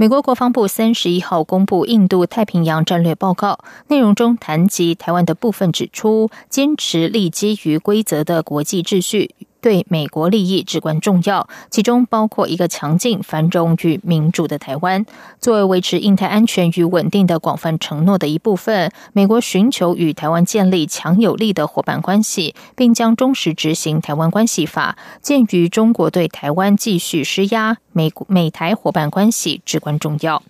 [0.00, 3.58] 美国国防部三十一号公布印度太平洋战略报告，
[3.88, 9.34] 内容中谈及台湾的部分，指出坚持立基于规则的国际秩序。
[9.60, 15.04] 对美国利益至关重要，其中包括一个强劲、繁荣与民主的台湾。
[15.40, 24.96] 作为维持印太安全与稳定的广泛承诺的一部分，美国寻求与台湾建立强有力的伙伴关系，并将忠实执行《台湾关系法》。
[25.22, 30.42] 鉴于中国对台湾继续施压，美美台伙伴关系至关重要。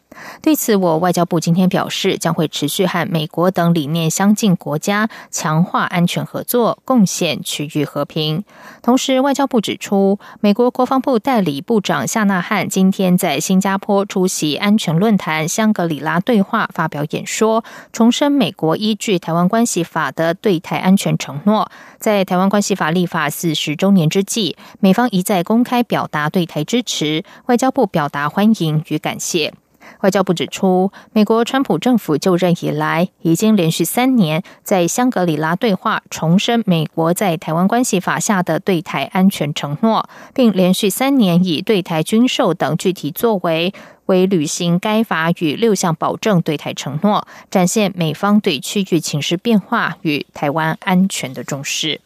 [0.42, 8.44] 对此，我外交部今天表示，将会持续和美国等理念相近国家强化安全合作，贡献区域和平。
[8.82, 21.70] 同时，外交部指出，美国国防部代理部长夏纳汉今天在新加坡出席安全论坛香格里拉对话发表演说，重申美国依据《台湾关系法》的对台安全承诺。
[21.98, 29.52] 在《台湾关系法》立法四十周年之际，美方一再公开表达对台支持，外交部表达欢迎与感谢。
[30.00, 43.72] 外交部指出，美国川普政府就任以来，已经连续三年在香格里拉对话重申美国在台湾关系法下的对台安全承诺，并连续三年以对台军售等具体作为
[44.06, 52.00] 为履行该法与六项保证对台承诺，展现美方对区域情势变化与台湾安全的重视。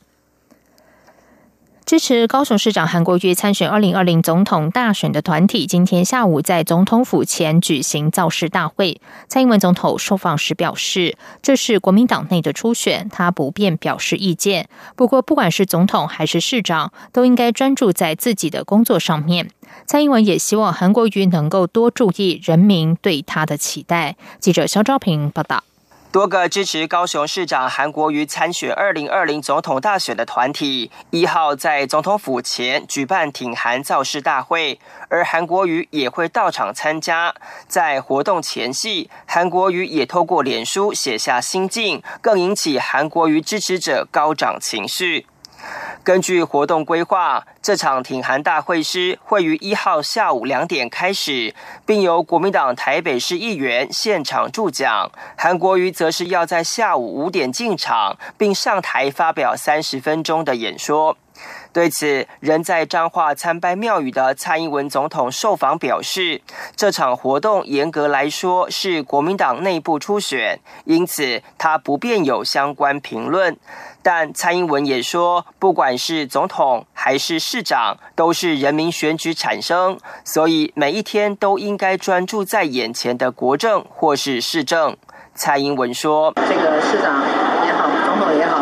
[1.84, 9.00] 支持高雄市长韩国瑜参选二零二零总统大选的团体，今天下午在总统府前举行造势大会。
[9.28, 14.69] 蔡英文总统受访时表示，这是国民党内的初选，他不便表示意见。
[14.97, 19.50] 不过，不管是总统还是市长，都应该专注在自己的工作上面。
[19.84, 24.17] 蔡英文也希望韩国瑜能够多注意人民对他的期待。
[24.39, 25.64] 记者肖昭平报道。
[26.12, 34.78] 多个支持高雄市长韩国瑜参选二零二零总统大选的团体，一号在总统府前举办挺韩造势大会，
[35.08, 37.34] 而韩国瑜也会到场参加。
[37.67, 45.24] 在活动前夕，韩国瑜也透过脸书写下心境，更引起韩国瑜支持者高涨情绪。
[46.05, 51.55] 根据活动规划，这场挺韩大会师会于一号下午两点开始，
[51.86, 55.12] 并由国民党台北市议员现场助讲。
[55.36, 61.17] 韩国瑜则是要在下午五点进场，并上台发表三十分钟的演说。
[61.72, 66.42] 对此，仍在彰化参拜庙宇的蔡英文总统受访表示，
[66.76, 73.56] 这场活动严格来说是国民党内部初选，因此他不便有相关评论。
[74.04, 84.96] 但蔡英文也说，不管是总统还是市长，都是人民选举产生，所以每一天都应该专注在眼前的国政或是市政。
[85.34, 87.22] 蔡英文说：“这个市长
[87.64, 88.61] 也好，总统也好，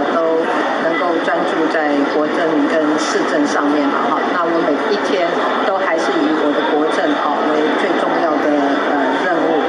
[1.81, 2.37] 在国政
[2.69, 4.21] 跟市政上面嘛，哈。
[4.35, 5.27] 那我每一天
[5.67, 8.53] 都还是以我的国政啊为最重要的
[8.93, 8.93] 呃
[9.25, 9.65] 任务。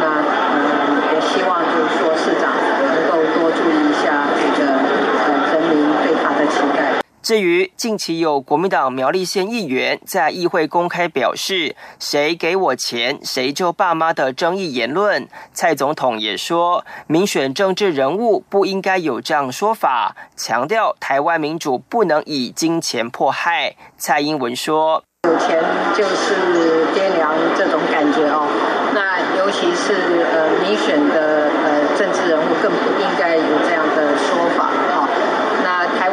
[0.00, 0.24] 那
[0.56, 2.56] 呃也希望就是说市长
[2.88, 4.24] 能够多注意一下
[4.56, 23.76] 这个呃人民对他的期待。”至于近期有国民党苗栗县议员在议会公开表示“谁给我钱谁就爸妈”的争议言论，蔡总统也说，民选政治人物不应该有这样说法，强调台湾民主不能以金钱迫害。
[23.96, 25.62] 蔡英文说：“有钱
[25.94, 28.48] 就是爹娘这种感觉哦，
[28.92, 34.72] 那尤其是呃民选的呃政治人物更不应该有这样的说法。”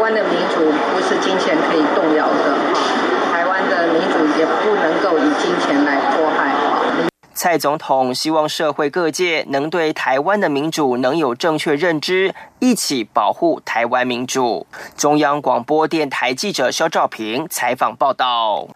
[0.10, 0.66] 的民主
[1.02, 6.56] 是金钱可以动摇的，哈台湾的民主也不能够以金钱来迫害。
[7.34, 14.68] 蔡总统希望社会各界能对台湾的民主能有正确认知，一起保护台湾民主。
[14.98, 18.68] 中央广播电台记者肖兆平采访报道。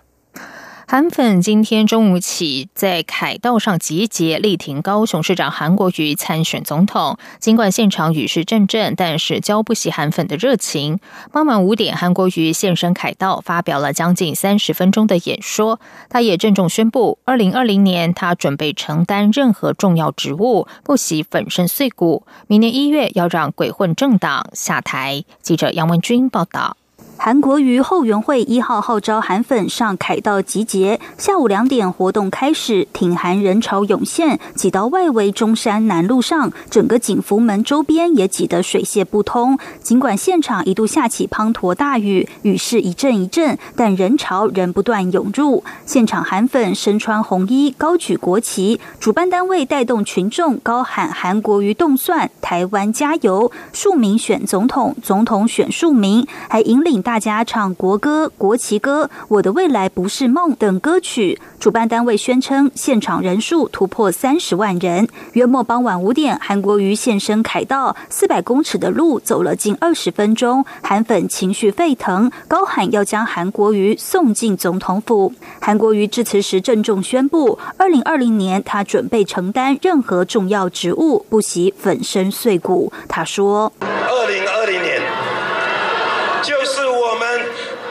[0.86, 7.18] 韩粉今天中午起在凯道上集结，力挺高雄市长韩国瑜参选总统。
[7.40, 11.00] 尽管现场雨势阵阵，但是浇不熄韩粉的热情。
[11.32, 15.80] 傍晚五点，韩国瑜现身凯道，发表了将近三十分钟的演说。
[16.10, 22.28] 他也郑重宣布，二零二零年他准备承担任何重要职务，不惜粉身碎骨。
[22.48, 25.24] 明年一月要让鬼混政党下台。
[25.42, 26.76] 记者杨文君报道。
[27.26, 39.58] 韩国瑜后援会一号号召韩粉上凯道集结，下午两点活动开始，挺韩人潮涌现，挤到外围中山南路上，整个景福门周边也挤得水泄不通。
[39.82, 45.64] 尽管现场一度下起滂沱大雨，雨势一阵一阵，但人潮仍不断涌入。
[45.86, 57.13] 现场韩粉身穿红衣，高举国旗，主办单位带动群众高喊“韩国瑜动算，台湾加油”，庶民选总统，总统选庶民，还引领大。
[57.14, 61.40] 大家唱国歌、国旗歌，《我的未来不是梦》等歌曲。
[61.60, 65.08] 主办单位宣称，现场人数突破三十万人。
[65.34, 70.66] 约莫傍晚五点，韩国瑜现身凯道，四百公尺的路走了近二十分钟。
[70.82, 75.32] 韩粉情绪沸腾，高喊要将韩国瑜送进总统府。
[75.62, 82.92] 韩国瑜致辞时郑重宣布，二零二零年他准备承担任何重要职务，不惜粉身碎骨。
[83.08, 85.00] 他说：“二零二零年。”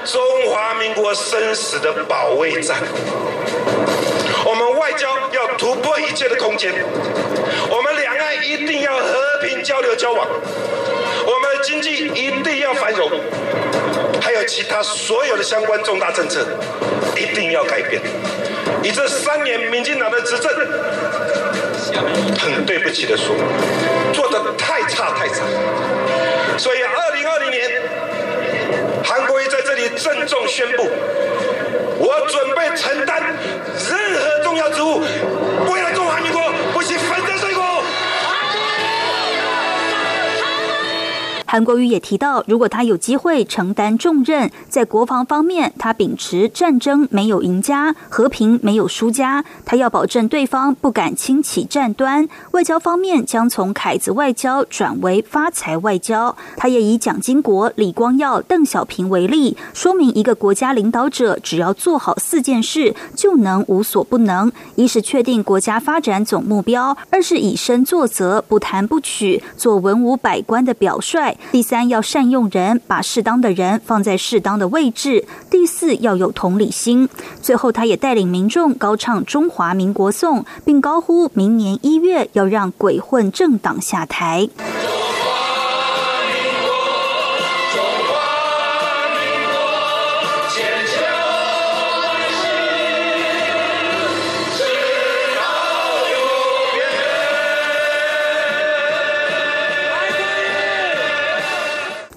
[0.04, 0.20] 中
[0.92, 2.76] 华民国生死的保卫战，
[4.44, 6.70] 我们外交要突破一切的空间，
[7.70, 10.26] 我们两岸一定要和平交流交往，
[11.24, 13.10] 我们的经济一定要繁荣，
[14.20, 16.46] 还有其他所有的相关重大政策
[17.16, 18.02] 一定要改变。
[18.82, 20.50] 你这三年民进党的执政，
[22.38, 23.34] 很对不起的说，
[41.52, 52.26] 韩国瑜也提到，如果他有机会承担重任，在国防方面，他秉持战争没有赢家，和平没有输家，他要保证对方不敢轻启战端。
[52.52, 56.34] 外交方面将从凯子外交转为发财外交。
[56.56, 71.36] 他也以蒋经国、李光耀、邓小平为例，说明一个国家领导者只要做好四件事，就能无所不能：一是确定国家发展总目标；二是以身作则，不贪不取，做文武百官的表率。
[71.50, 75.26] 第三，要善用人，把适当的人放在适当的位置。
[75.50, 77.08] 第四，要有同理心。
[77.42, 84.48] 最后，他也带领民众高唱中华民国颂，并高呼明年一月要让鬼混政党下台。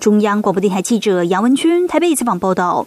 [0.06, 2.86] 中央广播电台记者杨文君台北采访报道。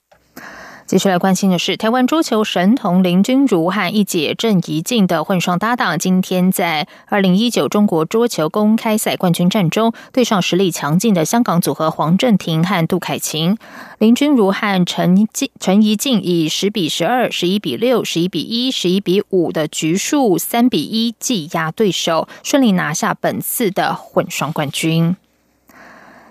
[0.86, 13.58] 接下来关心的是，台湾桌球神童林君如和一姐郑怡静的混双搭档，今天在二零一九中国桌球公开赛冠军战中，对上实力强劲的香港组合黄镇廷和杜凯晴。
[13.98, 25.16] 林君如和陈静陈怡静以十比十二、十一比六、十一比一、十一比五的局数三比一技压对手，顺利拿下本次的混双冠军。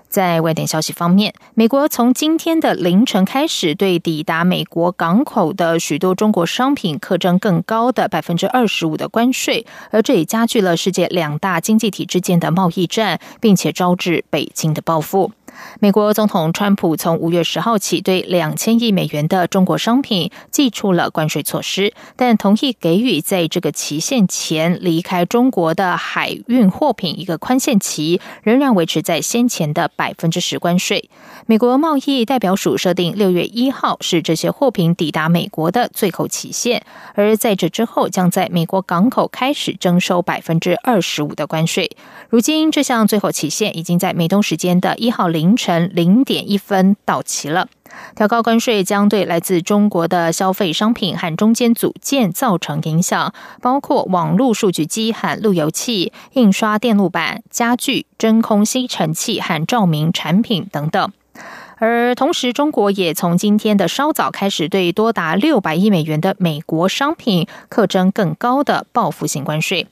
[0.09, 15.31] 在外电消息方面，美国从今天的凌晨开始，对抵达美国港口的许多中国商品课征更高的百分之二十五的关税，而这也加剧了世界两大经济体之间的贸易战，并且招致北京的报复。
[15.79, 31.09] 美国总统川普从五月十号起对两千亿美元的中国商品寄出了关税措施，但同意给予在这个期限前离开中国的海运货品一个宽限期，仍然维持在先前的百分之十关税。
[31.45, 36.83] 美国贸易代表署设定六月一号是这些货品抵达美国的最后期限，
[37.13, 41.91] 而在这之后将在美国港口开始征收百分之二十五的关税。
[42.29, 45.27] 如今这项最后期限已经在美东时间的一号。
[45.27, 47.67] 凌晨零点一分到期了。
[48.15, 61.11] 调高关税将对来自中国的消费商品和中间组件造成影响，包括网络数据机和路由器、印刷电路板、家具、真空吸尘器和照明产品等等。
[61.75, 69.87] 而同时，中国也从今天的稍早开始，对多达六百亿美元的美国商品课征更高的报复性关税。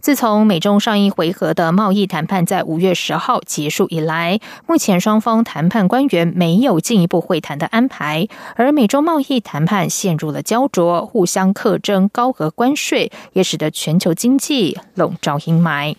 [0.00, 15.96] 自从美中上一回合的贸易谈判在五月十号结束以来，目前双方谈判官员没有进一步会谈的安排，而美中贸易谈判陷入了焦灼，互相克征高额关税，也使得全球经济笼罩阴霾。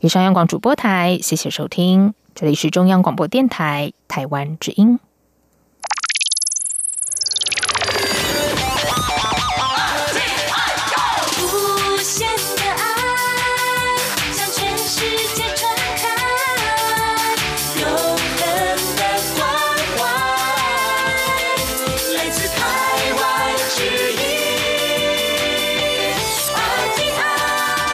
[0.00, 4.98] 以上央广主播台，谢谢收听，这里是中央广播电台台湾之音。